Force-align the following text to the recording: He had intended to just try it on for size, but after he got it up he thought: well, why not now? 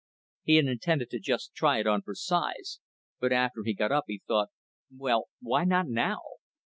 He 0.41 0.55
had 0.55 0.65
intended 0.65 1.11
to 1.11 1.19
just 1.19 1.53
try 1.53 1.77
it 1.77 1.85
on 1.85 2.01
for 2.01 2.15
size, 2.15 2.79
but 3.19 3.31
after 3.31 3.61
he 3.63 3.75
got 3.75 3.91
it 3.91 3.91
up 3.91 4.05
he 4.07 4.19
thought: 4.27 4.49
well, 4.91 5.25
why 5.41 5.63
not 5.63 5.87
now? 5.89 6.21